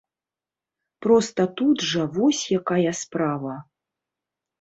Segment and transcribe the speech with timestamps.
[1.05, 3.53] Проста тут жа вось якая справа.